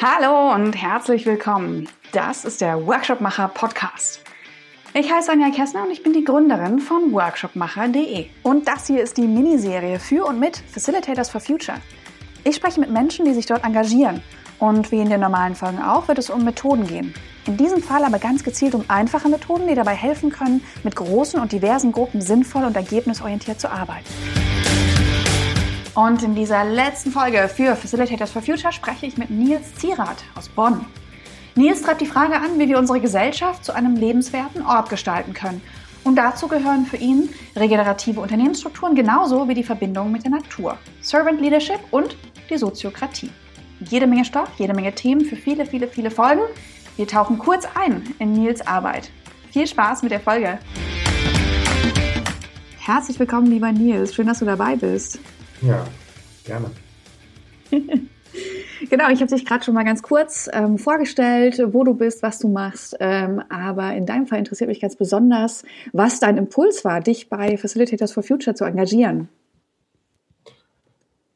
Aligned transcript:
Hallo 0.00 0.54
und 0.54 0.80
herzlich 0.80 1.26
willkommen. 1.26 1.88
Das 2.12 2.44
ist 2.44 2.60
der 2.60 2.86
Workshopmacher 2.86 3.48
Podcast. 3.48 4.20
Ich 4.94 5.12
heiße 5.12 5.32
Anja 5.32 5.50
Kessner 5.50 5.82
und 5.82 5.90
ich 5.90 6.04
bin 6.04 6.12
die 6.12 6.22
Gründerin 6.22 6.78
von 6.78 7.10
workshopmacher.de. 7.12 8.26
Und 8.44 8.68
das 8.68 8.86
hier 8.86 9.02
ist 9.02 9.16
die 9.16 9.26
Miniserie 9.26 9.98
für 9.98 10.24
und 10.24 10.38
mit 10.38 10.56
Facilitators 10.56 11.30
for 11.30 11.40
Future. 11.40 11.78
Ich 12.44 12.54
spreche 12.54 12.78
mit 12.78 12.90
Menschen, 12.90 13.24
die 13.24 13.34
sich 13.34 13.46
dort 13.46 13.64
engagieren. 13.64 14.22
Und 14.60 14.92
wie 14.92 15.00
in 15.00 15.10
den 15.10 15.18
normalen 15.18 15.56
Folgen 15.56 15.82
auch, 15.82 16.06
wird 16.06 16.18
es 16.18 16.30
um 16.30 16.44
Methoden 16.44 16.86
gehen. 16.86 17.12
In 17.48 17.56
diesem 17.56 17.82
Fall 17.82 18.04
aber 18.04 18.20
ganz 18.20 18.44
gezielt 18.44 18.76
um 18.76 18.84
einfache 18.86 19.28
Methoden, 19.28 19.66
die 19.66 19.74
dabei 19.74 19.96
helfen 19.96 20.30
können, 20.30 20.64
mit 20.84 20.94
großen 20.94 21.40
und 21.40 21.50
diversen 21.50 21.90
Gruppen 21.90 22.20
sinnvoll 22.20 22.62
und 22.62 22.76
ergebnisorientiert 22.76 23.60
zu 23.60 23.68
arbeiten. 23.68 24.06
Und 25.94 26.22
in 26.22 26.34
dieser 26.34 26.64
letzten 26.64 27.10
Folge 27.10 27.48
für 27.48 27.74
Facilitators 27.74 28.30
for 28.30 28.42
Future 28.42 28.72
spreche 28.72 29.06
ich 29.06 29.16
mit 29.16 29.30
Nils 29.30 29.74
Zierath 29.76 30.24
aus 30.34 30.48
Bonn. 30.48 30.84
Nils 31.54 31.82
treibt 31.82 32.00
die 32.00 32.06
Frage 32.06 32.36
an, 32.36 32.58
wie 32.58 32.68
wir 32.68 32.78
unsere 32.78 33.00
Gesellschaft 33.00 33.64
zu 33.64 33.74
einem 33.74 33.96
lebenswerten 33.96 34.64
Ort 34.64 34.90
gestalten 34.90 35.32
können. 35.32 35.60
Und 36.04 36.16
dazu 36.16 36.46
gehören 36.46 36.86
für 36.86 36.96
ihn 36.96 37.30
regenerative 37.56 38.20
Unternehmensstrukturen 38.20 38.94
genauso 38.94 39.48
wie 39.48 39.54
die 39.54 39.64
Verbindung 39.64 40.12
mit 40.12 40.22
der 40.22 40.30
Natur, 40.30 40.78
Servant 41.00 41.40
Leadership 41.40 41.80
und 41.90 42.16
die 42.48 42.56
Soziokratie. 42.56 43.30
Jede 43.80 44.06
Menge 44.06 44.24
Stoff, 44.24 44.48
jede 44.56 44.74
Menge 44.74 44.94
Themen 44.94 45.24
für 45.24 45.36
viele, 45.36 45.66
viele, 45.66 45.88
viele 45.88 46.10
Folgen. 46.10 46.42
Wir 46.96 47.06
tauchen 47.06 47.38
kurz 47.38 47.66
ein 47.74 48.14
in 48.18 48.32
Nils 48.32 48.66
Arbeit. 48.66 49.10
Viel 49.50 49.66
Spaß 49.66 50.02
mit 50.02 50.12
der 50.12 50.20
Folge! 50.20 50.58
Herzlich 52.78 53.18
willkommen, 53.18 53.48
lieber 53.48 53.70
Nils. 53.70 54.14
Schön, 54.14 54.26
dass 54.28 54.38
du 54.38 54.44
dabei 54.44 54.76
bist. 54.76 55.18
Ja, 55.62 55.84
gerne. 56.44 56.70
genau, 58.90 59.10
ich 59.10 59.20
habe 59.20 59.26
dich 59.26 59.44
gerade 59.44 59.64
schon 59.64 59.74
mal 59.74 59.84
ganz 59.84 60.02
kurz 60.02 60.48
ähm, 60.52 60.78
vorgestellt, 60.78 61.60
wo 61.72 61.84
du 61.84 61.94
bist, 61.94 62.22
was 62.22 62.38
du 62.38 62.48
machst. 62.48 62.96
Ähm, 63.00 63.42
aber 63.48 63.94
in 63.94 64.06
deinem 64.06 64.26
Fall 64.26 64.38
interessiert 64.38 64.68
mich 64.68 64.80
ganz 64.80 64.96
besonders, 64.96 65.64
was 65.92 66.20
dein 66.20 66.36
Impuls 66.36 66.84
war, 66.84 67.00
dich 67.00 67.28
bei 67.28 67.56
Facilitators 67.56 68.12
for 68.12 68.22
Future 68.22 68.54
zu 68.54 68.64
engagieren. 68.64 69.28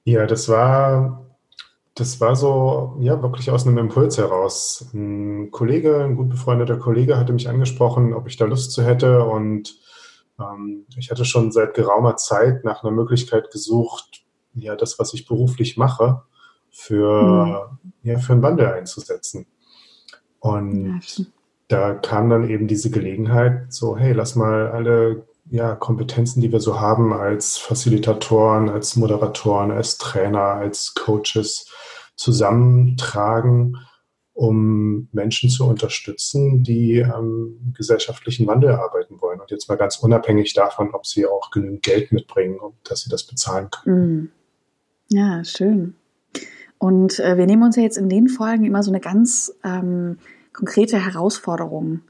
Ja, 0.04 0.26
das 0.26 0.48
war, 0.48 1.26
das 1.94 2.20
war 2.20 2.34
so, 2.34 2.96
ja, 3.00 3.22
wirklich 3.22 3.50
aus 3.50 3.66
einem 3.66 3.78
Impuls 3.78 4.18
heraus. 4.18 4.90
Ein 4.92 5.50
Kollege, 5.50 6.04
ein 6.04 6.16
gut 6.16 6.30
befreundeter 6.30 6.76
Kollege 6.76 7.18
hatte 7.18 7.32
mich 7.32 7.48
angesprochen, 7.48 8.12
ob 8.14 8.26
ich 8.26 8.36
da 8.36 8.46
Lust 8.46 8.72
zu 8.72 8.82
hätte 8.82 9.24
und 9.24 9.76
ich 10.96 11.10
hatte 11.10 11.24
schon 11.24 11.52
seit 11.52 11.74
geraumer 11.74 12.16
Zeit 12.16 12.64
nach 12.64 12.82
einer 12.82 12.92
Möglichkeit 12.92 13.50
gesucht, 13.50 14.24
ja, 14.54 14.76
das, 14.76 14.98
was 14.98 15.14
ich 15.14 15.26
beruflich 15.26 15.76
mache, 15.76 16.22
für, 16.70 17.46
mhm. 17.46 17.78
ja, 18.02 18.18
für 18.18 18.32
einen 18.32 18.42
Wandel 18.42 18.66
einzusetzen. 18.66 19.46
Und 20.40 21.18
ja, 21.18 21.24
da 21.68 21.94
kam 21.94 22.28
dann 22.28 22.48
eben 22.48 22.66
diese 22.66 22.90
Gelegenheit, 22.90 23.72
so, 23.72 23.96
hey, 23.96 24.12
lass 24.12 24.36
mal 24.36 24.70
alle 24.70 25.26
ja, 25.50 25.74
Kompetenzen, 25.74 26.40
die 26.40 26.52
wir 26.52 26.60
so 26.60 26.80
haben 26.80 27.12
als 27.12 27.58
Facilitatoren, 27.58 28.68
als 28.68 28.96
Moderatoren, 28.96 29.70
als 29.70 29.98
Trainer, 29.98 30.40
als 30.40 30.94
Coaches 30.94 31.70
zusammentragen 32.16 33.78
um 34.34 35.08
Menschen 35.12 35.50
zu 35.50 35.66
unterstützen, 35.66 36.62
die 36.62 37.04
am 37.04 37.72
gesellschaftlichen 37.76 38.46
Wandel 38.46 38.70
arbeiten 38.70 39.20
wollen. 39.20 39.40
Und 39.40 39.50
jetzt 39.50 39.68
mal 39.68 39.76
ganz 39.76 39.98
unabhängig 39.98 40.54
davon, 40.54 40.94
ob 40.94 41.06
sie 41.06 41.26
auch 41.26 41.50
genügend 41.50 41.82
Geld 41.82 42.12
mitbringen, 42.12 42.58
dass 42.84 43.02
sie 43.02 43.10
das 43.10 43.24
bezahlen 43.24 43.68
können. 43.70 44.14
Mm. 44.14 44.30
Ja, 45.08 45.44
schön. 45.44 45.94
Und 46.78 47.20
äh, 47.20 47.36
wir 47.36 47.46
nehmen 47.46 47.62
uns 47.62 47.76
ja 47.76 47.82
jetzt 47.82 47.98
in 47.98 48.08
den 48.08 48.28
Folgen 48.28 48.64
immer 48.64 48.82
so 48.82 48.90
eine 48.90 49.00
ganz 49.00 49.54
ähm, 49.62 50.18
konkrete 50.52 50.98
Herausforderung 50.98 52.00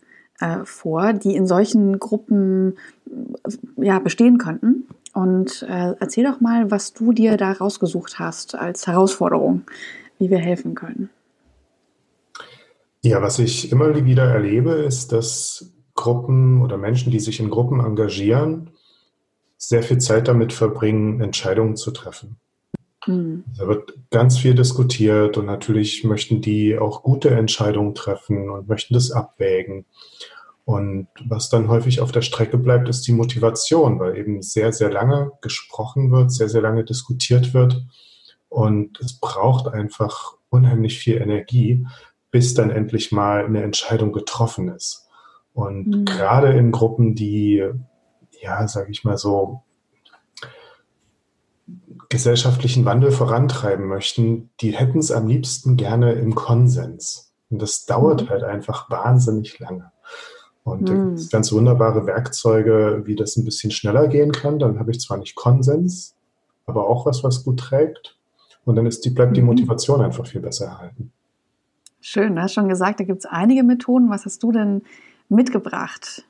äh, 0.40 0.64
vor, 0.64 1.12
die 1.12 1.36
in 1.36 1.46
solchen 1.46 1.98
Gruppen 1.98 2.76
äh, 3.06 3.84
ja, 3.84 3.98
bestehen 3.98 4.38
könnten. 4.38 4.86
Und 5.12 5.66
äh, 5.68 5.94
erzähl 6.00 6.24
doch 6.24 6.40
mal, 6.40 6.70
was 6.70 6.92
du 6.94 7.12
dir 7.12 7.36
da 7.36 7.52
rausgesucht 7.52 8.18
hast 8.18 8.54
als 8.54 8.86
Herausforderung, 8.86 9.62
wie 10.18 10.30
wir 10.30 10.38
helfen 10.38 10.74
können. 10.74 11.10
Ja, 13.02 13.20
was 13.20 13.38
ich 13.38 13.72
immer 13.72 14.04
wieder 14.04 14.24
erlebe, 14.24 14.72
ist, 14.72 15.12
dass 15.12 15.72
Gruppen 15.94 16.62
oder 16.62 16.78
Menschen, 16.78 17.10
die 17.10 17.20
sich 17.20 17.40
in 17.40 17.50
Gruppen 17.50 17.80
engagieren, 17.80 18.70
sehr 19.56 19.82
viel 19.82 19.98
Zeit 19.98 20.28
damit 20.28 20.52
verbringen, 20.52 21.20
Entscheidungen 21.20 21.76
zu 21.76 21.90
treffen. 21.90 22.36
Mhm. 23.06 23.44
Da 23.58 23.66
wird 23.66 23.94
ganz 24.10 24.38
viel 24.38 24.54
diskutiert 24.54 25.36
und 25.36 25.46
natürlich 25.46 26.04
möchten 26.04 26.40
die 26.40 26.78
auch 26.78 27.02
gute 27.02 27.30
Entscheidungen 27.30 27.94
treffen 27.94 28.50
und 28.50 28.68
möchten 28.68 28.94
das 28.94 29.10
abwägen. 29.10 29.84
Und 30.64 31.08
was 31.24 31.48
dann 31.48 31.68
häufig 31.68 32.00
auf 32.00 32.12
der 32.12 32.22
Strecke 32.22 32.56
bleibt, 32.56 32.88
ist 32.88 33.06
die 33.08 33.12
Motivation, 33.12 33.98
weil 33.98 34.16
eben 34.16 34.42
sehr, 34.42 34.72
sehr 34.72 34.92
lange 34.92 35.32
gesprochen 35.40 36.12
wird, 36.12 36.30
sehr, 36.30 36.48
sehr 36.48 36.62
lange 36.62 36.84
diskutiert 36.84 37.52
wird. 37.52 37.84
Und 38.48 39.00
es 39.00 39.18
braucht 39.18 39.66
einfach 39.66 40.34
unheimlich 40.50 40.98
viel 40.98 41.16
Energie, 41.16 41.84
bis 42.32 42.54
dann 42.54 42.70
endlich 42.70 43.12
mal 43.12 43.44
eine 43.44 43.62
Entscheidung 43.62 44.10
getroffen 44.10 44.68
ist. 44.68 45.08
Und 45.52 45.86
mhm. 45.86 46.04
gerade 46.06 46.52
in 46.52 46.72
Gruppen, 46.72 47.14
die, 47.14 47.62
ja, 48.40 48.66
sage 48.66 48.90
ich 48.90 49.04
mal 49.04 49.18
so, 49.18 49.62
gesellschaftlichen 52.08 52.84
Wandel 52.84 53.12
vorantreiben 53.12 53.86
möchten, 53.86 54.50
die 54.60 54.72
hätten 54.72 54.98
es 54.98 55.12
am 55.12 55.28
liebsten 55.28 55.76
gerne 55.76 56.12
im 56.12 56.34
Konsens. 56.34 57.32
Und 57.50 57.60
das 57.62 57.84
dauert 57.84 58.24
mhm. 58.24 58.30
halt 58.30 58.42
einfach 58.44 58.90
wahnsinnig 58.90 59.58
lange. 59.58 59.92
Und 60.64 60.88
da 60.88 60.94
gibt 60.94 61.18
es 61.18 61.26
mhm. 61.26 61.30
ganz 61.30 61.52
wunderbare 61.52 62.06
Werkzeuge, 62.06 63.02
wie 63.04 63.16
das 63.16 63.36
ein 63.36 63.44
bisschen 63.44 63.70
schneller 63.70 64.08
gehen 64.08 64.32
kann. 64.32 64.58
Dann 64.58 64.78
habe 64.78 64.90
ich 64.90 65.00
zwar 65.00 65.18
nicht 65.18 65.34
Konsens, 65.34 66.14
aber 66.66 66.88
auch 66.88 67.04
was, 67.04 67.22
was 67.24 67.44
gut 67.44 67.60
trägt. 67.60 68.16
Und 68.64 68.76
dann 68.76 68.86
ist 68.86 69.04
die, 69.04 69.10
bleibt 69.10 69.36
die 69.36 69.42
mhm. 69.42 69.48
Motivation 69.48 70.00
einfach 70.00 70.26
viel 70.26 70.40
besser 70.40 70.66
erhalten. 70.66 71.11
Schön, 72.04 72.34
du 72.34 72.42
hast 72.42 72.54
schon 72.54 72.68
gesagt, 72.68 72.98
da 72.98 73.04
gibt 73.04 73.20
es 73.20 73.26
einige 73.26 73.62
Methoden. 73.62 74.10
Was 74.10 74.24
hast 74.24 74.42
du 74.42 74.50
denn 74.50 74.82
mitgebracht? 75.28 76.24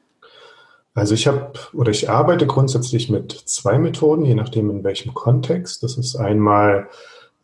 Also 0.92 1.14
ich 1.14 1.26
habe 1.26 1.52
oder 1.72 1.90
ich 1.90 2.10
arbeite 2.10 2.46
grundsätzlich 2.46 3.08
mit 3.08 3.32
zwei 3.32 3.78
Methoden, 3.78 4.26
je 4.26 4.34
nachdem 4.34 4.68
in 4.68 4.84
welchem 4.84 5.14
Kontext. 5.14 5.82
Das 5.82 5.96
ist 5.96 6.14
einmal 6.14 6.90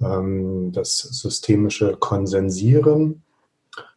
ähm, 0.03 0.73
das 0.73 0.99
systemische 0.99 1.97
Konsensieren. 1.97 3.23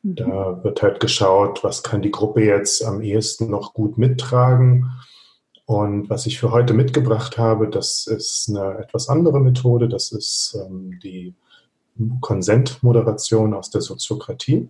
Mhm. 0.01 0.15
Da 0.15 0.63
wird 0.63 0.81
halt 0.81 1.01
geschaut, 1.01 1.61
was 1.65 1.83
kann 1.83 2.01
die 2.01 2.11
Gruppe 2.11 2.45
jetzt 2.45 2.85
am 2.85 3.01
ehesten 3.01 3.49
noch 3.49 3.73
gut 3.73 3.97
mittragen. 3.97 4.91
Und 5.65 6.09
was 6.09 6.25
ich 6.25 6.39
für 6.39 6.51
heute 6.51 6.73
mitgebracht 6.73 7.37
habe, 7.37 7.67
das 7.67 8.07
ist 8.07 8.47
eine 8.49 8.79
etwas 8.79 9.09
andere 9.09 9.41
Methode. 9.41 9.89
Das 9.89 10.13
ist 10.13 10.57
ähm, 10.57 10.99
die 11.03 11.33
Konsentmoderation 12.19 13.53
aus 13.53 13.69
der 13.69 13.81
Soziokratie. 13.81 14.69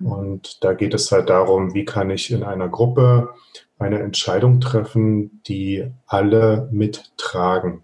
Und 0.00 0.62
da 0.62 0.74
geht 0.74 0.92
es 0.92 1.10
halt 1.10 1.30
darum, 1.30 1.72
wie 1.72 1.84
kann 1.84 2.10
ich 2.10 2.30
in 2.30 2.42
einer 2.42 2.68
Gruppe 2.68 3.30
eine 3.78 4.00
Entscheidung 4.00 4.60
treffen, 4.60 5.42
die 5.46 5.90
alle 6.06 6.68
mittragen. 6.70 7.82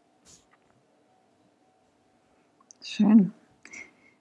Schön. 2.82 3.32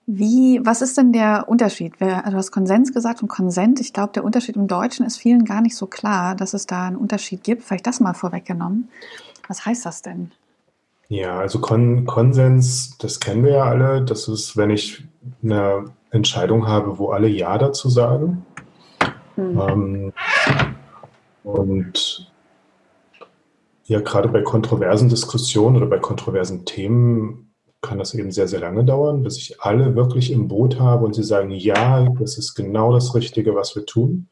Wie, 0.08 0.60
was 0.64 0.82
ist 0.82 0.98
denn 0.98 1.14
der 1.14 1.48
Unterschied? 1.48 1.94
Du 2.00 2.06
hast 2.08 2.52
Konsens 2.52 2.94
gesagt 2.94 3.22
und 3.22 3.30
Konsent. 3.30 3.80
Ich 3.80 3.94
glaube, 3.94 4.14
der 4.14 4.24
Unterschied 4.24 4.56
im 4.56 4.68
Deutschen 4.68 5.06
ist 5.06 5.18
vielen 5.18 5.46
gar 5.46 5.62
nicht 5.62 5.76
so 5.76 5.88
klar, 5.88 6.36
dass 6.36 6.54
es 6.54 6.66
da 6.66 6.88
einen 6.88 6.98
Unterschied 6.98 7.44
gibt. 7.44 7.64
Vielleicht 7.64 7.88
das 7.88 8.00
mal 8.00 8.14
vorweggenommen. 8.14 8.90
Was 9.48 9.66
heißt 9.66 9.86
das 9.86 10.02
denn? 10.02 10.32
Ja, 11.12 11.40
also 11.40 11.60
Kon 11.60 12.06
Konsens, 12.06 12.98
das 12.98 13.20
kennen 13.20 13.44
wir 13.44 13.52
ja 13.52 13.64
alle. 13.66 14.02
Das 14.02 14.30
ist, 14.30 14.56
wenn 14.56 14.70
ich 14.70 15.04
eine 15.44 15.92
Entscheidung 16.10 16.70
habe, 16.70 17.00
wo 17.00 17.10
alle 17.10 17.28
Ja 17.28 17.58
dazu 17.58 17.90
sagen. 17.90 18.46
Mhm. 19.36 19.60
Ähm, 19.60 20.14
und 21.44 22.32
ja, 23.88 24.00
gerade 24.00 24.30
bei 24.30 24.42
kontroversen 24.42 25.10
Diskussionen 25.10 25.76
oder 25.76 25.88
bei 25.88 26.00
kontroversen 26.00 26.64
Themen 26.64 27.52
kann 27.82 27.98
das 28.00 28.14
eben 28.14 28.32
sehr, 28.32 28.48
sehr 28.48 28.62
lange 28.62 28.86
dauern, 28.86 29.22
bis 29.22 29.36
ich 29.36 29.60
alle 29.60 29.98
wirklich 29.98 30.32
im 30.32 30.48
Boot 30.48 30.80
habe 30.80 31.04
und 31.06 31.14
sie 31.14 31.24
sagen, 31.24 31.52
ja, 31.52 32.08
das 32.22 32.38
ist 32.38 32.56
genau 32.56 32.94
das 32.94 33.14
Richtige, 33.14 33.54
was 33.54 33.76
wir 33.76 33.86
tun. 33.86 34.30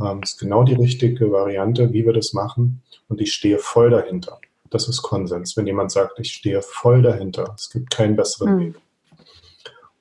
Ähm, 0.00 0.22
das 0.22 0.30
ist 0.30 0.40
genau 0.40 0.64
die 0.64 0.74
richtige 0.74 1.30
Variante, 1.30 1.92
wie 1.92 2.04
wir 2.04 2.14
das 2.14 2.32
machen. 2.32 2.82
Und 3.06 3.20
ich 3.20 3.32
stehe 3.32 3.58
voll 3.58 3.90
dahinter. 3.90 4.40
Das 4.70 4.88
ist 4.88 5.02
Konsens. 5.02 5.56
Wenn 5.56 5.66
jemand 5.66 5.90
sagt, 5.90 6.18
ich 6.18 6.32
stehe 6.32 6.62
voll 6.62 7.02
dahinter, 7.02 7.54
es 7.56 7.70
gibt 7.70 7.90
keinen 7.90 8.16
besseren 8.16 8.54
mhm. 8.54 8.60
Weg. 8.60 8.74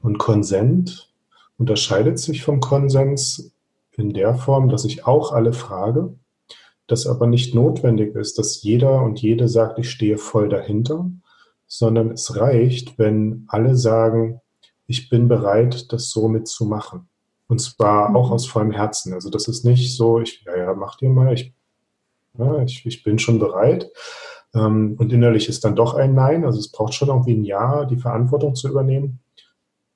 Und 0.01 0.17
Konsent 0.17 1.11
unterscheidet 1.57 2.19
sich 2.19 2.43
vom 2.43 2.59
Konsens 2.61 3.51
in 3.91 4.13
der 4.13 4.35
Form, 4.35 4.69
dass 4.69 4.85
ich 4.85 5.05
auch 5.05 5.33
alle 5.33 5.53
frage, 5.53 6.13
dass 6.87 7.05
aber 7.05 7.27
nicht 7.27 7.53
notwendig 7.53 8.15
ist, 8.15 8.39
dass 8.39 8.63
jeder 8.63 9.01
und 9.03 9.21
jede 9.21 9.47
sagt, 9.47 9.77
ich 9.77 9.89
stehe 9.89 10.17
voll 10.17 10.49
dahinter, 10.49 11.09
sondern 11.67 12.11
es 12.11 12.35
reicht, 12.37 12.97
wenn 12.97 13.45
alle 13.47 13.75
sagen, 13.75 14.41
ich 14.87 15.09
bin 15.09 15.27
bereit, 15.27 15.91
das 15.91 16.09
so 16.09 16.27
mitzumachen. 16.27 17.09
Und 17.47 17.59
zwar 17.59 18.09
mhm. 18.09 18.15
auch 18.15 18.31
aus 18.31 18.47
vollem 18.47 18.71
Herzen. 18.71 19.13
Also 19.13 19.29
das 19.29 19.47
ist 19.47 19.65
nicht 19.65 19.95
so, 19.95 20.19
ich, 20.19 20.43
ja, 20.45 20.57
ja, 20.57 20.73
mach 20.73 20.95
dir 20.95 21.09
mal, 21.09 21.33
ich, 21.33 21.53
ja, 22.37 22.61
ich, 22.63 22.85
ich 22.85 23.03
bin 23.03 23.19
schon 23.19 23.37
bereit. 23.37 23.91
Ähm, 24.53 24.95
und 24.97 25.13
innerlich 25.13 25.49
ist 25.49 25.65
dann 25.65 25.75
doch 25.75 25.93
ein 25.93 26.13
Nein. 26.13 26.45
Also 26.45 26.59
es 26.59 26.71
braucht 26.71 26.93
schon 26.93 27.09
irgendwie 27.09 27.35
ein 27.35 27.43
Ja, 27.43 27.85
die 27.85 27.97
Verantwortung 27.97 28.55
zu 28.55 28.69
übernehmen. 28.69 29.19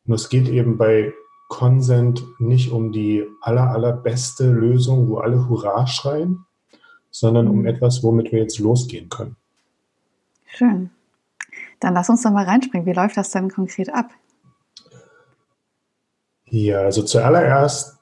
Und 0.05 0.13
es 0.13 0.29
geht 0.29 0.47
eben 0.47 0.77
bei 0.77 1.13
Consent 1.50 2.23
nicht 2.39 2.71
um 2.71 2.91
die 2.91 3.25
aller, 3.41 3.69
allerbeste 3.69 4.51
Lösung, 4.51 5.09
wo 5.09 5.17
alle 5.17 5.47
Hurra 5.47 5.88
schreien, 5.88 6.45
sondern 7.11 7.47
um 7.47 7.65
etwas, 7.65 8.03
womit 8.03 8.31
wir 8.31 8.39
jetzt 8.39 8.59
losgehen 8.59 9.09
können. 9.09 9.35
Schön. 10.45 10.89
Dann 11.79 11.94
lass 11.94 12.09
uns 12.09 12.23
doch 12.23 12.31
mal 12.31 12.45
reinspringen. 12.45 12.88
Wie 12.88 12.94
läuft 12.94 13.17
das 13.17 13.31
denn 13.31 13.49
konkret 13.49 13.94
ab? 13.94 14.09
Ja, 16.45 16.81
also 16.81 17.03
zuallererst 17.03 17.97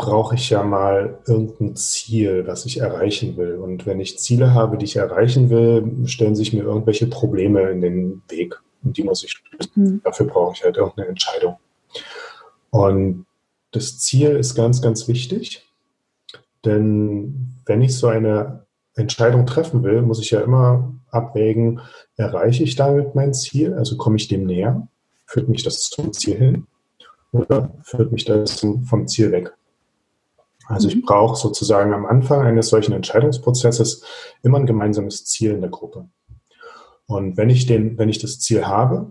brauche 0.00 0.34
ich 0.34 0.48
ja 0.48 0.62
mal 0.62 1.18
irgendein 1.26 1.76
Ziel, 1.76 2.46
was 2.46 2.64
ich 2.64 2.80
erreichen 2.80 3.36
will. 3.36 3.56
Und 3.56 3.84
wenn 3.84 4.00
ich 4.00 4.18
Ziele 4.18 4.54
habe, 4.54 4.78
die 4.78 4.86
ich 4.86 4.96
erreichen 4.96 5.50
will, 5.50 6.06
stellen 6.06 6.34
sich 6.34 6.54
mir 6.54 6.62
irgendwelche 6.62 7.06
Probleme 7.06 7.68
in 7.68 7.82
den 7.82 8.22
Weg. 8.28 8.58
Und 8.82 8.96
die 8.96 9.02
muss 9.02 9.22
ich 9.22 9.42
lösen. 9.52 9.72
Mhm. 9.74 10.00
Dafür 10.02 10.26
brauche 10.26 10.54
ich 10.54 10.64
halt 10.64 10.78
irgendeine 10.78 11.08
Entscheidung. 11.08 11.56
Und 12.70 13.26
das 13.72 13.98
Ziel 13.98 14.30
ist 14.30 14.54
ganz, 14.54 14.80
ganz 14.80 15.06
wichtig. 15.06 15.68
Denn 16.64 17.56
wenn 17.66 17.82
ich 17.82 17.94
so 17.94 18.06
eine 18.06 18.64
Entscheidung 18.94 19.44
treffen 19.44 19.82
will, 19.82 20.00
muss 20.00 20.20
ich 20.20 20.30
ja 20.30 20.40
immer 20.40 20.94
abwägen, 21.10 21.80
erreiche 22.16 22.64
ich 22.64 22.74
damit 22.74 23.14
mein 23.14 23.34
Ziel? 23.34 23.74
Also 23.74 23.98
komme 23.98 24.16
ich 24.16 24.28
dem 24.28 24.46
näher? 24.46 24.88
Führt 25.26 25.50
mich 25.50 25.62
das 25.62 25.82
zum 25.90 26.14
Ziel 26.14 26.38
hin? 26.38 26.66
Oder 27.32 27.70
führt 27.82 28.12
mich 28.12 28.24
das 28.24 28.60
vom 28.60 29.06
Ziel 29.06 29.30
weg? 29.30 29.52
Also 30.70 30.86
ich 30.88 30.96
mhm. 30.96 31.02
brauche 31.02 31.36
sozusagen 31.36 31.92
am 31.92 32.06
Anfang 32.06 32.42
eines 32.42 32.68
solchen 32.68 32.92
Entscheidungsprozesses 32.92 34.04
immer 34.42 34.58
ein 34.58 34.66
gemeinsames 34.66 35.24
Ziel 35.24 35.50
in 35.50 35.60
der 35.60 35.70
Gruppe. 35.70 36.08
Und 37.06 37.36
wenn 37.36 37.50
ich 37.50 37.66
den, 37.66 37.98
wenn 37.98 38.08
ich 38.08 38.20
das 38.20 38.38
Ziel 38.38 38.66
habe 38.66 39.10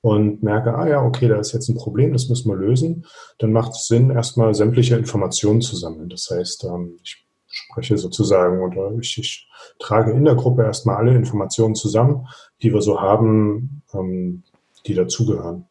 und 0.00 0.42
merke, 0.42 0.74
ah 0.74 0.88
ja, 0.88 1.04
okay, 1.04 1.28
da 1.28 1.38
ist 1.38 1.52
jetzt 1.52 1.68
ein 1.68 1.76
Problem, 1.76 2.14
das 2.14 2.30
müssen 2.30 2.48
wir 2.48 2.56
lösen, 2.56 3.04
dann 3.38 3.52
macht 3.52 3.72
es 3.72 3.88
Sinn, 3.88 4.10
erstmal 4.10 4.54
sämtliche 4.54 4.96
Informationen 4.96 5.60
zu 5.60 5.76
sammeln. 5.76 6.08
Das 6.08 6.30
heißt, 6.30 6.64
ähm, 6.64 6.96
ich 7.04 7.26
spreche 7.46 7.98
sozusagen 7.98 8.60
oder 8.60 8.92
ich, 8.98 9.18
ich 9.18 9.48
trage 9.78 10.12
in 10.12 10.24
der 10.24 10.34
Gruppe 10.34 10.62
erstmal 10.62 10.96
alle 10.96 11.14
Informationen 11.14 11.74
zusammen, 11.74 12.26
die 12.62 12.72
wir 12.72 12.80
so 12.80 13.02
haben, 13.02 13.82
ähm, 13.92 14.44
die 14.86 14.94
dazugehören. 14.94 15.66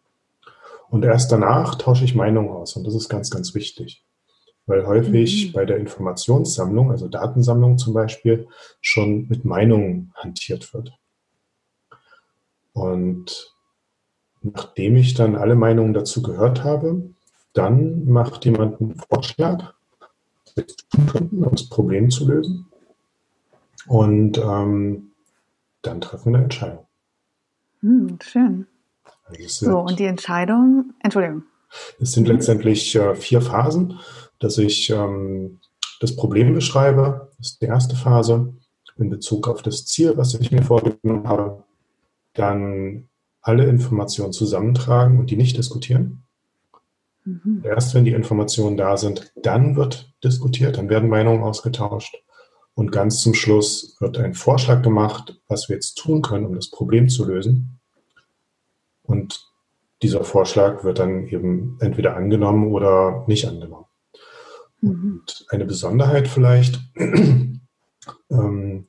Und 0.91 1.03
erst 1.03 1.31
danach 1.31 1.75
tausche 1.75 2.05
ich 2.05 2.13
Meinungen 2.13 2.49
aus. 2.49 2.75
Und 2.75 2.85
das 2.85 2.93
ist 2.93 3.09
ganz, 3.09 3.31
ganz 3.31 3.55
wichtig 3.55 4.03
weil 4.69 4.85
häufig 4.85 5.47
mhm. 5.47 5.53
bei 5.53 5.65
der 5.65 5.77
Informationssammlung, 5.77 6.91
also 6.91 7.07
Datensammlung 7.07 7.79
zum 7.79 7.95
Beispiel, 7.95 8.47
schon 8.81 9.27
mit 9.27 9.43
Meinungen 9.43 10.13
hantiert 10.15 10.73
wird. 10.75 10.93
Und 12.73 13.55
nachdem 14.41 14.95
ich 14.95 15.15
dann 15.15 15.35
alle 15.35 15.55
Meinungen 15.55 15.93
dazu 15.93 16.21
gehört 16.21 16.63
habe, 16.63 17.09
dann 17.53 18.05
macht 18.05 18.45
jemand 18.45 18.79
einen 18.79 18.95
Vorschlag, 18.95 19.73
um 21.13 21.49
das 21.51 21.67
Problem 21.67 22.11
zu 22.11 22.27
lösen. 22.27 22.67
Und 23.87 24.37
ähm, 24.37 25.11
dann 25.81 25.99
treffen 25.99 26.31
wir 26.31 26.35
eine 26.35 26.43
Entscheidung. 26.43 26.85
Hm, 27.81 28.19
schön. 28.21 28.67
Also 29.23 29.65
so, 29.65 29.79
und 29.79 29.97
die 29.97 30.05
Entscheidung, 30.05 30.93
Entschuldigung. 30.99 31.43
Es 31.99 32.11
sind 32.11 32.27
letztendlich 32.27 32.95
äh, 32.95 33.15
vier 33.15 33.41
Phasen 33.41 33.99
dass 34.39 34.57
ich 34.57 34.89
ähm, 34.89 35.59
das 35.99 36.15
Problem 36.15 36.53
beschreibe, 36.53 37.29
das 37.37 37.51
ist 37.51 37.61
die 37.61 37.65
erste 37.65 37.95
Phase, 37.95 38.53
in 38.97 39.09
Bezug 39.09 39.47
auf 39.47 39.61
das 39.61 39.85
Ziel, 39.85 40.17
was 40.17 40.33
ich 40.33 40.51
mir 40.51 40.63
vorgenommen 40.63 41.27
habe, 41.27 41.63
dann 42.33 43.07
alle 43.41 43.65
Informationen 43.65 44.33
zusammentragen 44.33 45.19
und 45.19 45.31
die 45.31 45.37
nicht 45.37 45.57
diskutieren. 45.57 46.23
Mhm. 47.23 47.61
Erst 47.63 47.95
wenn 47.95 48.05
die 48.05 48.11
Informationen 48.11 48.77
da 48.77 48.97
sind, 48.97 49.31
dann 49.35 49.75
wird 49.75 50.13
diskutiert, 50.23 50.77
dann 50.77 50.89
werden 50.89 51.09
Meinungen 51.09 51.43
ausgetauscht 51.43 52.15
und 52.73 52.91
ganz 52.91 53.21
zum 53.21 53.33
Schluss 53.33 53.97
wird 53.99 54.17
ein 54.17 54.33
Vorschlag 54.33 54.81
gemacht, 54.81 55.41
was 55.47 55.69
wir 55.69 55.75
jetzt 55.75 55.95
tun 55.95 56.21
können, 56.21 56.45
um 56.45 56.55
das 56.55 56.69
Problem 56.69 57.09
zu 57.09 57.25
lösen. 57.25 57.79
Und 59.03 59.49
dieser 60.01 60.23
Vorschlag 60.23 60.83
wird 60.83 60.99
dann 60.99 61.27
eben 61.27 61.77
entweder 61.81 62.15
angenommen 62.15 62.71
oder 62.71 63.25
nicht 63.27 63.47
angenommen. 63.47 63.85
Mhm. 64.81 65.21
Und 65.21 65.45
eine 65.49 65.65
Besonderheit 65.65 66.27
vielleicht, 66.27 66.79
ähm, 68.29 68.87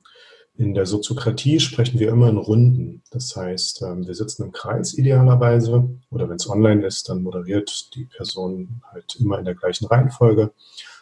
in 0.55 0.73
der 0.75 0.85
Soziokratie 0.85 1.59
sprechen 1.59 1.99
wir 1.99 2.09
immer 2.09 2.29
in 2.29 2.37
Runden. 2.37 3.03
Das 3.09 3.35
heißt, 3.35 3.81
ähm, 3.81 4.05
wir 4.05 4.13
sitzen 4.13 4.43
im 4.43 4.51
Kreis 4.51 4.93
idealerweise 4.93 5.89
oder 6.09 6.29
wenn 6.29 6.35
es 6.35 6.49
online 6.49 6.85
ist, 6.85 7.09
dann 7.09 7.23
moderiert 7.23 7.95
die 7.95 8.05
Person 8.05 8.81
halt 8.91 9.15
immer 9.19 9.39
in 9.39 9.45
der 9.45 9.55
gleichen 9.55 9.87
Reihenfolge, 9.87 10.51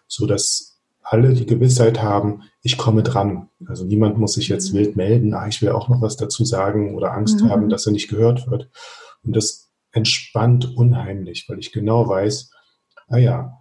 sodass 0.07 0.79
alle 1.01 1.33
die 1.33 1.45
Gewissheit 1.45 2.01
haben, 2.01 2.43
ich 2.61 2.77
komme 2.77 3.03
dran. 3.03 3.49
Also 3.65 3.83
niemand 3.83 4.17
muss 4.17 4.33
sich 4.33 4.47
jetzt 4.47 4.71
mhm. 4.71 4.77
wild 4.77 4.95
melden, 4.95 5.33
ah, 5.33 5.47
ich 5.47 5.61
will 5.61 5.69
auch 5.69 5.89
noch 5.89 6.01
was 6.01 6.15
dazu 6.17 6.45
sagen 6.45 6.95
oder 6.95 7.13
Angst 7.13 7.41
mhm. 7.41 7.49
haben, 7.49 7.69
dass 7.69 7.85
er 7.85 7.91
nicht 7.91 8.09
gehört 8.09 8.49
wird. 8.49 8.69
Und 9.23 9.35
das 9.35 9.71
entspannt 9.91 10.77
unheimlich, 10.77 11.45
weil 11.49 11.59
ich 11.59 11.71
genau 11.71 12.07
weiß, 12.07 12.51
ah 13.07 13.17
ja, 13.17 13.59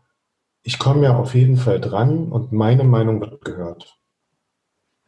ich 0.68 0.78
komme 0.78 1.04
ja 1.04 1.16
auf 1.16 1.34
jeden 1.34 1.56
Fall 1.56 1.80
dran 1.80 2.28
und 2.30 2.52
meine 2.52 2.84
Meinung 2.84 3.22
wird 3.22 3.42
gehört. 3.42 3.98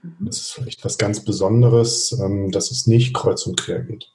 Mhm. 0.02 0.24
Das 0.24 0.38
ist 0.38 0.52
vielleicht 0.52 0.82
was 0.86 0.96
ganz 0.96 1.22
Besonderes, 1.22 2.18
ähm, 2.18 2.50
dass 2.50 2.70
es 2.70 2.86
nicht 2.86 3.12
kreuz 3.12 3.46
und 3.46 3.60
quer 3.60 3.80
geht. 3.80 4.10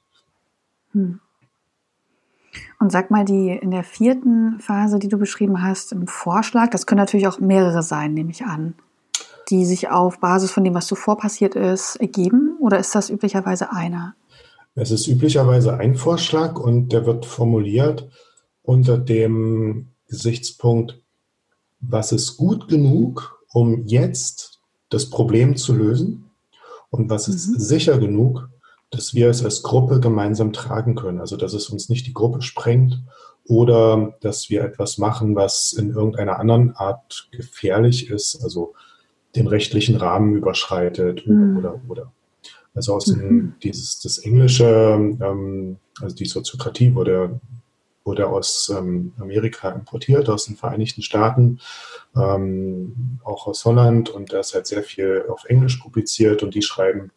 Hm. 0.90 1.20
Und 2.80 2.90
sag 2.90 3.12
mal, 3.12 3.24
die 3.24 3.50
in 3.50 3.70
der 3.70 3.84
vierten 3.84 4.58
Phase, 4.58 4.98
die 4.98 5.06
du 5.06 5.18
beschrieben 5.18 5.62
hast, 5.62 5.92
im 5.92 6.08
Vorschlag, 6.08 6.70
das 6.70 6.84
können 6.84 6.98
natürlich 6.98 7.28
auch 7.28 7.38
mehrere 7.38 7.84
sein, 7.84 8.12
nehme 8.12 8.32
ich 8.32 8.44
an, 8.44 8.74
die 9.48 9.64
sich 9.64 9.88
auf 9.88 10.18
Basis 10.18 10.50
von 10.50 10.64
dem, 10.64 10.74
was 10.74 10.88
zuvor 10.88 11.16
passiert 11.16 11.54
ist, 11.54 11.94
ergeben? 11.94 12.56
Oder 12.58 12.80
ist 12.80 12.92
das 12.96 13.08
üblicherweise 13.08 13.70
einer? 13.70 14.16
Es 14.74 14.90
ist 14.90 15.06
üblicherweise 15.06 15.76
ein 15.76 15.94
Vorschlag 15.94 16.58
und 16.58 16.88
der 16.92 17.06
wird 17.06 17.24
formuliert 17.24 18.10
unter 18.62 18.98
dem 18.98 19.92
Gesichtspunkt, 20.08 21.05
was 21.88 22.12
ist 22.12 22.36
gut 22.36 22.68
genug, 22.68 23.38
um 23.52 23.84
jetzt 23.86 24.60
das 24.90 25.10
Problem 25.10 25.56
zu 25.56 25.74
lösen 25.74 26.30
und 26.90 27.10
was 27.10 27.28
ist 27.28 27.48
mhm. 27.48 27.58
sicher 27.58 27.98
genug, 27.98 28.48
dass 28.90 29.14
wir 29.14 29.28
es 29.28 29.44
als 29.44 29.62
Gruppe 29.62 30.00
gemeinsam 30.00 30.52
tragen 30.52 30.94
können. 30.94 31.20
Also 31.20 31.36
dass 31.36 31.54
es 31.54 31.68
uns 31.68 31.88
nicht 31.88 32.06
die 32.06 32.14
Gruppe 32.14 32.42
sprengt 32.42 33.02
oder 33.44 34.16
dass 34.20 34.50
wir 34.50 34.62
etwas 34.62 34.98
machen, 34.98 35.34
was 35.34 35.72
in 35.72 35.90
irgendeiner 35.90 36.38
anderen 36.38 36.74
Art 36.76 37.28
gefährlich 37.32 38.10
ist, 38.10 38.42
also 38.42 38.74
den 39.34 39.46
rechtlichen 39.46 39.96
Rahmen 39.96 40.34
überschreitet 40.34 41.26
mhm. 41.26 41.58
oder 41.58 41.80
oder. 41.88 42.12
Also 42.74 42.94
aus 42.94 43.06
dem, 43.06 43.28
mhm. 43.28 43.54
dieses 43.62 44.00
das 44.00 44.18
Englische, 44.18 44.66
ähm, 44.66 45.78
also 46.00 46.14
die 46.14 46.26
Soziokratie 46.26 46.94
wurde 46.94 47.40
wurde 48.06 48.28
aus 48.28 48.72
ähm, 48.74 49.12
Amerika 49.18 49.70
importiert, 49.70 50.28
aus 50.28 50.46
den 50.46 50.56
Vereinigten 50.56 51.02
Staaten, 51.02 51.60
ähm, 52.16 53.18
auch 53.24 53.46
aus 53.46 53.64
Holland 53.64 54.10
und 54.10 54.32
da 54.32 54.40
ist 54.40 54.54
halt 54.54 54.66
sehr 54.66 54.82
viel 54.82 55.24
auf 55.28 55.44
Englisch 55.44 55.76
publiziert 55.76 56.42
und 56.42 56.54
die 56.54 56.62
schreiben 56.62 57.10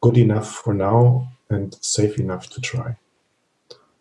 good 0.00 0.16
enough 0.16 0.46
for 0.46 0.74
now 0.74 1.26
and 1.48 1.76
safe 1.80 2.20
enough 2.20 2.46
to 2.48 2.60
try. 2.60 2.94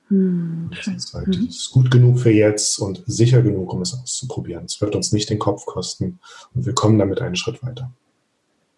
Hm, 0.10 0.70
das 0.76 0.88
ist 0.88 1.14
halt 1.16 1.28
mhm. 1.28 1.48
ist 1.48 1.72
gut 1.72 1.90
genug 1.90 2.20
für 2.20 2.30
jetzt 2.30 2.78
und 2.78 3.04
sicher 3.08 3.42
genug, 3.42 3.74
um 3.74 3.82
es 3.82 3.94
auszuprobieren. 3.94 4.66
Es 4.66 4.80
wird 4.80 4.96
uns 4.96 5.12
nicht 5.12 5.30
den 5.30 5.40
Kopf 5.40 5.66
kosten 5.66 6.20
und 6.54 6.66
wir 6.66 6.76
kommen 6.76 7.00
damit 7.00 7.22
einen 7.22 7.36
Schritt 7.36 7.64
weiter. 7.64 7.92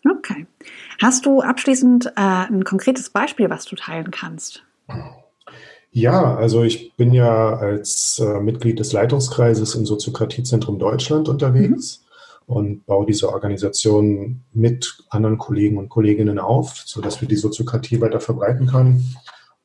Okay. 0.10 0.48
Hast 1.02 1.26
du 1.26 1.42
abschließend 1.42 2.08
äh, 2.08 2.12
ein 2.16 2.64
konkretes 2.64 3.10
Beispiel, 3.10 3.50
was 3.50 3.66
du 3.66 3.76
teilen 3.76 4.12
kannst? 4.12 4.64
Ja, 5.92 6.36
also 6.36 6.64
ich 6.64 6.96
bin 6.96 7.14
ja 7.14 7.56
als 7.56 8.20
äh, 8.20 8.40
Mitglied 8.40 8.80
des 8.80 8.94
Leitungskreises 8.94 9.76
im 9.76 9.86
Soziokratiezentrum 9.86 10.80
Deutschland 10.80 11.28
unterwegs 11.30 12.06
mhm. 12.48 12.56
und 12.56 12.86
baue 12.86 13.06
diese 13.06 13.30
Organisation 13.30 14.44
mit 14.54 15.04
anderen 15.10 15.38
Kollegen 15.38 15.78
und 15.78 15.90
Kolleginnen 15.90 16.40
auf, 16.40 16.84
sodass 16.86 17.22
wir 17.22 17.28
die 17.28 17.36
Soziokratie 17.36 18.00
weiter 18.02 18.20
verbreiten 18.20 18.68
können. 18.68 19.16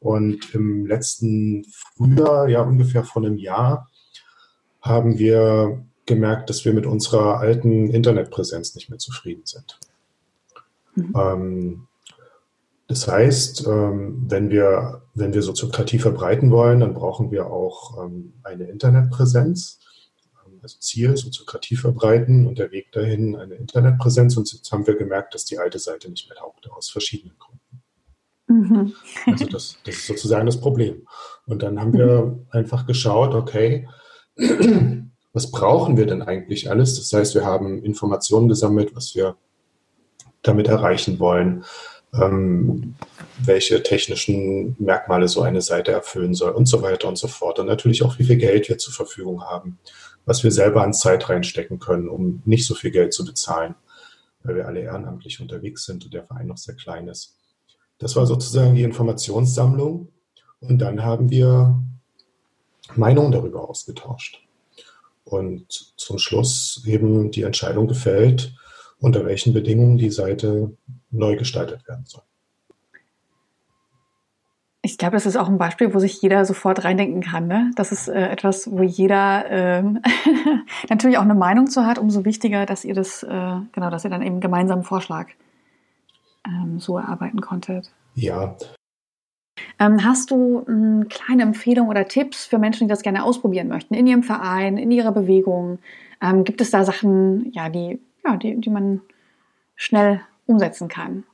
Und 0.01 0.55
im 0.55 0.87
letzten 0.87 1.65
Frühjahr, 1.71 2.49
ja 2.49 2.63
ungefähr 2.63 3.05
vor 3.05 3.23
einem 3.23 3.37
Jahr, 3.37 3.89
haben 4.81 5.19
wir 5.19 5.85
gemerkt, 6.07 6.51
dass 6.51 6.65
wir 6.65 6.73
mit 6.73 6.87
unserer 6.87 7.39
alten 7.39 7.89
Internetpräsenz 7.89 8.75
nicht 8.75 8.91
mehr 8.91 8.99
zufrieden 8.99 9.43
sind. 9.45 9.79
Mhm. 10.95 11.13
Ähm, 11.17 11.89
Das 12.93 13.09
heißt, 13.09 13.67
ähm, 13.69 14.27
wenn 14.29 14.51
wir, 14.51 15.01
wenn 15.15 15.33
wir 15.33 15.41
Soziokratie 15.41 15.99
verbreiten 15.99 16.51
wollen, 16.51 16.81
dann 16.81 16.93
brauchen 16.93 17.31
wir 17.31 17.47
auch 17.47 18.05
ähm, 18.05 18.35
eine 18.43 18.65
Internetpräsenz. 18.65 19.81
Also 20.63 20.77
Ziel, 20.79 21.17
Soziokratie 21.17 21.77
verbreiten 21.77 22.47
und 22.47 22.59
der 22.59 22.71
Weg 22.71 22.93
dahin 22.93 23.35
eine 23.35 23.55
Internetpräsenz. 23.55 24.37
Und 24.37 24.53
jetzt 24.53 24.71
haben 24.71 24.87
wir 24.87 24.95
gemerkt, 24.97 25.35
dass 25.35 25.47
die 25.47 25.59
alte 25.59 25.79
Seite 25.79 26.11
nicht 26.11 26.29
mehr 26.29 26.37
taugte, 26.37 26.71
aus 26.71 26.91
verschiedenen 26.91 27.35
Gründen. 27.39 27.83
Mhm. 28.49 28.93
Also 29.25 29.47
das, 29.47 29.79
das 29.87 29.95
ist 29.95 30.07
sozusagen 30.09 30.45
das 30.45 30.61
Problem. 30.61 31.09
Und 31.47 31.63
dann 31.63 31.81
haben 31.81 31.95
wir 31.95 32.41
einfach 32.51 32.87
geschaut, 32.87 33.35
okay, 33.35 33.89
was 35.33 35.51
brauchen 35.51 35.97
wir 35.97 36.05
denn 36.05 36.21
eigentlich 36.21 36.69
alles? 36.69 36.97
Das 36.97 37.11
heißt, 37.19 37.35
wir 37.35 37.47
haben 37.47 37.83
Informationen 37.83 38.49
gesammelt, 38.49 38.95
was 38.95 39.15
wir 39.15 39.37
damit 40.43 40.69
erreichen 40.69 41.19
wollen, 41.19 41.65
ähm, 42.15 42.95
welche 43.39 43.83
technischen 43.83 44.77
Merkmale 44.79 45.29
so 45.29 45.43
eine 45.43 45.63
Seite 45.63 45.93
erfüllen 45.93 46.35
soll 46.35 46.53
und 46.53 46.67
so 46.67 46.83
weiter 46.83 47.09
und 47.09 47.17
so 47.17 47.29
fort. 47.29 47.59
Und 47.59 47.67
natürlich 47.67 48.03
auch, 48.03 48.19
wie 48.19 48.25
viel 48.25 48.37
Geld 48.37 48.69
wir 48.69 48.79
zur 48.79 48.93
Verfügung 48.93 49.43
haben, 49.45 49.79
was 50.25 50.45
wir 50.45 50.51
selber 50.51 50.83
an 50.83 50.93
Zeit 50.93 51.29
reinstecken 51.29 51.79
können, 51.79 52.09
um 52.09 52.43
nicht 52.45 52.67
so 52.67 52.75
viel 52.75 52.91
Geld 52.91 53.13
zu 53.13 53.25
bezahlen, 53.25 53.75
weil 54.43 54.57
wir 54.57 54.67
alle 54.67 54.81
ehrenamtlich 54.81 55.41
unterwegs 55.41 55.85
sind 55.85 56.05
und 56.05 56.15
der 56.15 56.25
Verein 56.25 56.47
noch 56.47 56.59
sehr 56.59 56.75
klein 56.75 57.09
ist. 57.09 57.37
Das 57.99 58.17
war 58.17 58.27
sozusagen 58.27 58.75
die 58.75 58.83
Informationssammlung. 58.83 60.09
Und 60.61 60.79
dann 60.79 61.03
haben 61.03 61.31
wir 61.31 61.83
Meinungen 62.95 63.33
darüber 63.33 63.69
ausgetauscht. 63.69 64.41
Und 65.25 65.95
zum 65.97 66.19
Schluss 66.19 66.83
eben 66.87 67.31
die 67.31 67.43
Entscheidung 67.43 67.89
gefällt, 67.89 68.55
unter 69.03 69.27
welchen 69.27 69.53
Bedingungen 69.53 69.99
die 69.99 70.11
Seite 70.11 70.77
neu 71.11 71.37
gestaltet 71.37 71.87
werden 71.87 72.05
soll. 72.07 72.23
Ich 74.85 74.99
glaube, 74.99 75.15
das 75.15 75.27
ist 75.27 75.37
auch 75.37 75.49
ein 75.49 75.59
Beispiel, 75.59 75.95
wo 75.95 75.99
sich 75.99 76.21
jeder 76.23 76.45
sofort 76.45 76.85
reindenken 76.85 77.21
kann. 77.21 77.47
Ne? 77.47 77.71
Das 77.77 77.93
ist 77.93 78.09
äh, 78.09 78.29
etwas, 78.29 78.69
wo 78.71 78.83
jeder 78.83 79.45
ähm, 79.49 80.01
natürlich 80.89 81.19
auch 81.19 81.23
eine 81.23 81.37
Meinung 81.37 81.69
zu 81.69 81.87
hat. 81.87 81.99
Umso 81.99 82.25
wichtiger, 82.25 82.67
dass 82.67 82.85
ihr 82.85 82.95
das, 82.95 83.23
äh, 83.23 83.29
genau, 83.73 83.91
dass 83.91 84.05
ihr 84.05 84.11
dann 84.11 84.23
eben 84.23 84.41
gemeinsam 84.41 84.79
einen 84.79 84.85
Vorschlag 84.85 85.29
ähm, 86.47 86.81
so 86.81 86.99
erarbeiten 86.99 87.41
konntet. 87.41 87.93
Ja. 88.15 88.57
Ähm, 89.79 90.05
hast 90.05 90.33
du 90.33 90.65
eine 90.67 91.07
kleine 91.07 91.43
Empfehlung 91.43 91.89
oder 91.89 92.09
Tipps 92.09 92.47
für 92.47 92.59
Menschen, 92.59 92.89
die 92.89 92.91
das 92.91 93.03
gerne 93.03 93.25
ausprobieren 93.25 93.69
möchten 93.69 93.95
in 93.95 94.07
ihrem 94.07 94.25
Verein, 94.25 94.79
in 94.79 94.91
ihrer 94.91 95.13
Bewegung? 95.13 95.79
Ähm, 96.21 96.43
gibt 96.43 96.61
es 96.61 96.71
da 96.71 96.85
Sachen, 96.85 97.53
ja, 97.53 97.69
die, 97.69 98.01
ja, 98.25 98.37
die, 98.37 98.61
die 98.61 98.71
man 98.71 99.03
schnell 99.75 100.21
umsetzen 100.47 100.89
kann? 100.89 101.25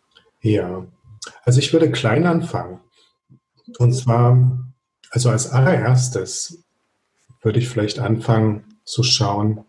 Ja, 0.41 0.87
also 1.45 1.59
ich 1.59 1.73
würde 1.73 1.91
klein 1.91 2.27
anfangen. 2.27 2.81
Und 3.79 3.93
zwar, 3.93 4.59
also 5.11 5.31
als 5.31 5.51
allererstes 5.51 6.65
würde 7.43 7.59
ich 7.59 7.69
vielleicht 7.69 7.99
anfangen 7.99 8.65
zu 8.85 9.03
schauen, 9.03 9.65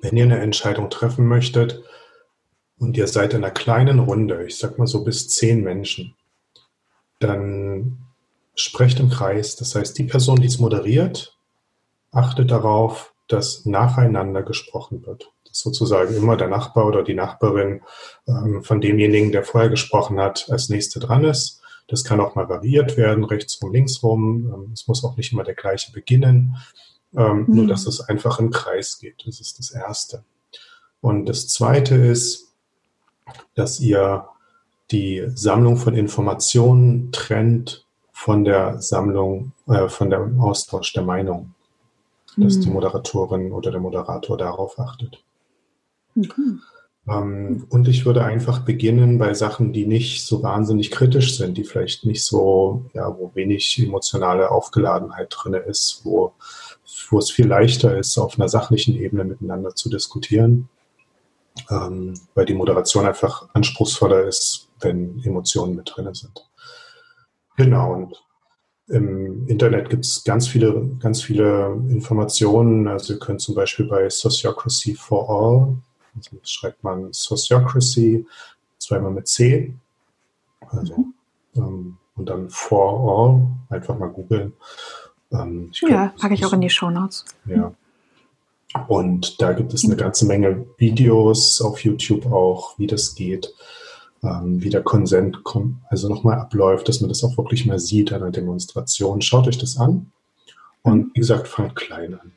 wenn 0.00 0.16
ihr 0.16 0.24
eine 0.24 0.40
Entscheidung 0.40 0.90
treffen 0.90 1.26
möchtet 1.26 1.82
und 2.78 2.96
ihr 2.96 3.06
seid 3.06 3.34
in 3.34 3.44
einer 3.44 3.52
kleinen 3.52 3.98
Runde, 3.98 4.46
ich 4.46 4.58
sag 4.58 4.78
mal 4.78 4.86
so 4.86 5.04
bis 5.04 5.28
zehn 5.28 5.62
Menschen, 5.62 6.14
dann 7.18 7.98
sprecht 8.54 8.98
im 9.00 9.10
Kreis. 9.10 9.56
Das 9.56 9.74
heißt, 9.74 9.96
die 9.98 10.04
Person, 10.04 10.40
die 10.40 10.46
es 10.46 10.58
moderiert, 10.58 11.36
achtet 12.10 12.50
darauf, 12.50 13.14
dass 13.28 13.64
nacheinander 13.66 14.42
gesprochen 14.42 15.06
wird. 15.06 15.32
Sozusagen 15.52 16.14
immer 16.16 16.36
der 16.36 16.48
Nachbar 16.48 16.86
oder 16.86 17.02
die 17.02 17.14
Nachbarin 17.14 17.82
ähm, 18.26 18.62
von 18.62 18.80
demjenigen, 18.80 19.32
der 19.32 19.44
vorher 19.44 19.70
gesprochen 19.70 20.20
hat, 20.20 20.48
als 20.50 20.68
nächste 20.68 21.00
dran 21.00 21.24
ist 21.24 21.60
das 21.90 22.04
kann 22.04 22.20
auch 22.20 22.36
mal 22.36 22.48
variiert 22.48 22.96
werden, 22.96 23.24
rechts 23.24 23.60
rum, 23.60 23.72
links 23.72 24.02
rum. 24.02 24.52
Ähm, 24.54 24.70
es 24.72 24.86
muss 24.86 25.04
auch 25.04 25.16
nicht 25.16 25.32
immer 25.32 25.44
der 25.44 25.54
gleiche 25.54 25.92
beginnen. 25.92 26.56
Ähm, 27.16 27.46
mhm. 27.46 27.54
Nur, 27.54 27.66
dass 27.66 27.86
es 27.86 28.00
einfach 28.00 28.38
im 28.38 28.50
Kreis 28.50 28.98
geht. 28.98 29.24
Das 29.26 29.40
ist 29.40 29.58
das 29.58 29.72
Erste. 29.72 30.24
Und 31.00 31.26
das 31.26 31.48
Zweite 31.48 31.96
ist, 31.96 32.52
dass 33.54 33.80
ihr 33.80 34.28
die 34.90 35.24
Sammlung 35.34 35.76
von 35.76 35.94
Informationen 35.94 37.10
trennt 37.12 37.86
von 38.12 38.44
der 38.44 38.80
Sammlung, 38.80 39.52
äh, 39.66 39.88
von 39.88 40.10
dem 40.10 40.40
Austausch 40.40 40.92
der 40.92 41.02
Meinung. 41.02 41.54
Dass 42.36 42.56
mhm. 42.56 42.60
die 42.60 42.70
Moderatorin 42.70 43.50
oder 43.50 43.72
der 43.72 43.80
Moderator 43.80 44.36
darauf 44.36 44.78
achtet. 44.78 45.24
Mhm. 46.14 46.60
Ähm, 47.08 47.66
und 47.70 47.88
ich 47.88 48.04
würde 48.04 48.24
einfach 48.24 48.60
beginnen 48.60 49.18
bei 49.18 49.34
Sachen, 49.34 49.72
die 49.72 49.86
nicht 49.86 50.26
so 50.26 50.42
wahnsinnig 50.42 50.90
kritisch 50.90 51.36
sind, 51.36 51.56
die 51.56 51.64
vielleicht 51.64 52.04
nicht 52.04 52.24
so, 52.24 52.86
ja, 52.94 53.16
wo 53.18 53.32
wenig 53.34 53.78
emotionale 53.82 54.50
Aufgeladenheit 54.50 55.34
drin 55.36 55.54
ist, 55.54 56.02
wo, 56.04 56.32
wo 57.10 57.18
es 57.18 57.30
viel 57.30 57.46
leichter 57.46 57.96
ist, 57.96 58.18
auf 58.18 58.38
einer 58.38 58.48
sachlichen 58.48 58.94
Ebene 58.96 59.24
miteinander 59.24 59.74
zu 59.74 59.88
diskutieren, 59.88 60.68
ähm, 61.70 62.14
weil 62.34 62.46
die 62.46 62.54
Moderation 62.54 63.06
einfach 63.06 63.48
anspruchsvoller 63.54 64.24
ist, 64.24 64.68
wenn 64.80 65.22
Emotionen 65.24 65.74
mit 65.76 65.90
drin 65.94 66.12
sind. 66.14 66.46
Genau, 67.56 67.92
und 67.92 68.22
im 68.88 69.46
Internet 69.46 69.88
gibt 69.88 70.04
es 70.04 70.24
ganz 70.24 70.48
viele, 70.48 70.96
ganz 70.98 71.22
viele 71.22 71.80
Informationen. 71.88 72.88
Also 72.88 73.14
ihr 73.14 73.20
könnt 73.20 73.40
zum 73.40 73.54
Beispiel 73.54 73.86
bei 73.86 74.08
Sociocracy 74.10 74.94
for 74.94 75.30
All 75.30 75.76
also 76.16 76.36
schreibt 76.42 76.82
man 76.82 77.12
Sociocracy, 77.12 78.26
zweimal 78.78 79.12
mit 79.12 79.28
C. 79.28 79.74
Also, 80.68 80.96
mhm. 80.96 81.14
ähm, 81.56 81.96
und 82.16 82.28
dann 82.28 82.50
For 82.50 83.28
All, 83.70 83.76
einfach 83.76 83.98
mal 83.98 84.08
googeln. 84.08 84.52
Ähm, 85.32 85.70
ja, 85.72 86.12
packe 86.18 86.34
ich 86.34 86.44
auch 86.44 86.52
in 86.52 86.60
die 86.60 86.70
Show 86.70 86.90
Notes. 86.90 87.24
Ja. 87.46 87.72
Und 88.88 89.40
da 89.40 89.52
gibt 89.52 89.74
es 89.74 89.84
eine 89.84 89.96
ganze 89.96 90.26
Menge 90.26 90.66
Videos 90.76 91.60
auf 91.60 91.82
YouTube 91.82 92.26
auch, 92.26 92.78
wie 92.78 92.86
das 92.86 93.14
geht, 93.14 93.52
ähm, 94.22 94.62
wie 94.62 94.70
der 94.70 94.82
Konsent 94.82 95.42
kommt, 95.42 95.78
also 95.88 96.08
nochmal 96.08 96.38
abläuft, 96.38 96.88
dass 96.88 97.00
man 97.00 97.08
das 97.08 97.24
auch 97.24 97.36
wirklich 97.36 97.66
mal 97.66 97.78
sieht 97.78 98.12
an 98.12 98.20
der 98.20 98.30
Demonstration. 98.30 99.22
Schaut 99.22 99.48
euch 99.48 99.58
das 99.58 99.76
an 99.76 100.12
und 100.82 100.98
mhm. 100.98 101.10
wie 101.14 101.20
gesagt, 101.20 101.48
fangt 101.48 101.74
klein 101.74 102.14
an. 102.14 102.32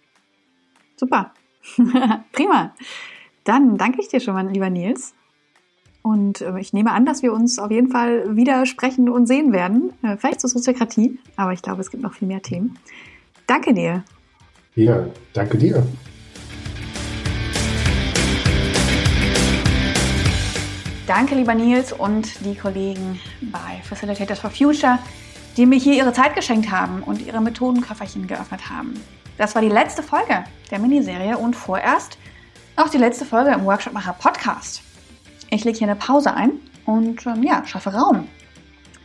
Super. 0.95 1.33
Prima. 2.31 2.73
Dann 3.43 3.77
danke 3.77 3.99
ich 3.99 4.07
dir 4.07 4.21
schon 4.21 4.35
mal, 4.35 4.47
lieber 4.47 4.69
Nils. 4.69 5.13
Und 6.01 6.41
äh, 6.41 6.59
ich 6.59 6.73
nehme 6.73 6.91
an, 6.91 7.05
dass 7.05 7.23
wir 7.23 7.33
uns 7.33 7.59
auf 7.59 7.71
jeden 7.71 7.89
Fall 7.89 8.35
wieder 8.35 8.65
sprechen 8.65 9.09
und 9.09 9.25
sehen 9.25 9.51
werden. 9.51 9.93
Äh, 10.01 10.17
vielleicht 10.17 10.41
zur 10.41 10.49
Soziokratie, 10.49 11.19
aber 11.35 11.53
ich 11.53 11.61
glaube, 11.61 11.81
es 11.81 11.91
gibt 11.91 12.03
noch 12.03 12.13
viel 12.13 12.27
mehr 12.27 12.41
Themen. 12.41 12.77
Danke 13.47 13.73
dir. 13.73 14.03
Ja, 14.75 15.07
danke 15.33 15.57
dir. 15.57 15.85
Danke, 21.05 21.35
lieber 21.35 21.53
Nils 21.53 21.91
und 21.91 22.45
die 22.45 22.55
Kollegen 22.55 23.19
bei 23.41 23.81
Facilitators 23.83 24.39
for 24.39 24.49
Future, 24.49 24.99
die 25.57 25.65
mir 25.65 25.77
hier 25.77 25.95
ihre 25.95 26.13
Zeit 26.13 26.33
geschenkt 26.33 26.71
haben 26.71 27.03
und 27.03 27.25
ihre 27.25 27.41
Methodenköfferchen 27.41 28.25
geöffnet 28.25 28.69
haben. 28.69 28.93
Das 29.37 29.53
war 29.53 29.61
die 29.61 29.69
letzte 29.69 30.01
Folge 30.01 30.45
der 30.71 30.79
Miniserie 30.79 31.37
und 31.37 31.55
vorerst 31.55 32.17
auch 32.75 32.89
die 32.89 32.97
letzte 32.97 33.25
Folge 33.25 33.51
im 33.51 33.65
Workshopmacher 33.65 34.13
Podcast. 34.13 34.81
Ich 35.49 35.63
lege 35.63 35.77
hier 35.77 35.87
eine 35.87 35.95
Pause 35.95 36.33
ein 36.33 36.53
und 36.85 37.25
ähm, 37.27 37.43
ja, 37.43 37.63
schaffe 37.65 37.93
Raum. 37.93 38.27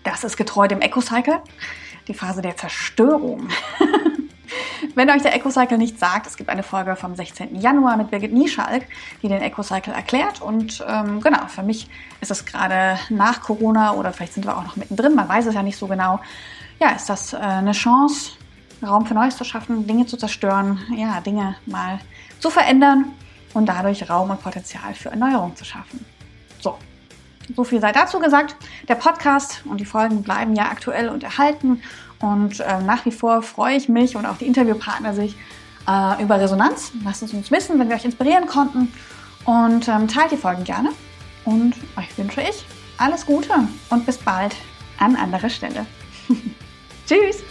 Das 0.05 0.25
ist 0.25 0.37
getreu 0.37 0.69
dem 0.69 0.81
Eco-Cycle, 0.81 1.41
die 2.07 2.15
Phase 2.15 2.41
der 2.41 2.57
Zerstörung. 2.57 3.49
Wenn 4.95 5.11
euch 5.11 5.23
der 5.23 5.35
Eco-Cycle 5.35 5.77
nicht 5.77 5.99
sagt, 5.99 6.27
es 6.27 6.37
gibt 6.37 6.49
eine 6.49 6.63
Folge 6.63 6.97
vom 6.97 7.15
16. 7.15 7.61
Januar 7.61 7.99
mit 7.99 8.11
Birgit 8.11 8.33
Nieschalk, 8.33 8.85
die 9.23 9.29
den 9.29 9.43
Eco-Cycle 9.43 9.93
erklärt. 9.93 10.41
Und 10.41 10.85
ähm, 10.89 11.21
genau, 11.21 11.47
für 11.49 11.63
mich 11.63 11.91
ist 12.23 12.31
es 12.31 12.47
gerade 12.47 12.99
nach 13.11 13.43
Corona 13.43 13.93
oder 13.93 14.13
vielleicht 14.15 14.33
sind 14.33 14.47
wir 14.47 14.57
auch 14.57 14.65
noch 14.65 14.77
mittendrin, 14.77 15.15
man 15.15 15.29
weiß 15.29 15.47
es 15.47 15.55
ja 15.55 15.63
nicht 15.63 15.77
so 15.77 15.87
genau. 15.87 16.21
Ja, 16.81 16.91
ist 16.93 17.11
das 17.11 17.35
äh, 17.35 17.37
eine 17.37 17.73
Chance, 17.73 18.33
Raum 18.83 19.05
für 19.05 19.15
Neues 19.15 19.37
zu 19.37 19.45
schaffen, 19.45 19.87
Dinge 19.87 20.07
zu 20.07 20.17
zerstören, 20.17 20.81
ja, 20.97 21.21
Dinge 21.21 21.57
mal 21.67 21.99
zu 22.39 22.49
verändern 22.49 23.13
und 23.59 23.67
dadurch 23.67 24.09
Raum 24.09 24.31
und 24.31 24.41
Potenzial 24.41 24.95
für 24.95 25.11
Erneuerung 25.11 25.55
zu 25.57 25.65
schaffen. 25.65 26.05
So, 26.61 26.79
so 27.55 27.65
viel 27.65 27.81
sei 27.81 27.93
dazu 27.93 28.19
gesagt. 28.19 28.57
Der 28.89 28.95
Podcast 28.95 29.63
und 29.67 29.81
die 29.81 29.85
Folgen 29.85 30.23
bleiben 30.23 30.55
ja 30.55 30.65
aktuell 30.65 31.09
und 31.09 31.23
erhalten 31.23 31.83
und 32.21 32.61
äh, 32.61 32.81
nach 32.81 33.05
wie 33.05 33.13
vor 33.13 33.43
freue 33.43 33.77
ich 33.77 33.89
mich 33.89 34.17
und 34.17 34.27
auch 34.27 34.39
die 34.39 34.47
Interviewpartner 34.47 35.15
sich 35.15 35.37
äh, 35.87 36.23
über 36.23 36.41
Resonanz. 36.41 36.93
Lasst 37.05 37.23
es 37.23 37.33
uns 37.33 37.51
wissen, 37.51 37.79
wenn 37.79 37.89
wir 37.89 37.97
euch 37.97 38.05
inspirieren 38.05 38.47
konnten 38.47 38.93
und 39.45 39.89
ähm, 39.89 40.09
teilt 40.09 40.33
die 40.33 40.37
Folgen 40.37 40.65
gerne. 40.65 40.91
Und 41.45 41.75
euch 41.97 42.17
wünsche 42.19 42.43
ich 42.43 42.65
alles 42.99 43.25
Gute 43.25 43.55
und 43.91 44.07
bis 44.07 44.19
bald 44.19 44.55
an 44.99 45.17
anderer 45.17 45.49
Stelle. 45.49 45.87
Tschüss! 47.07 47.43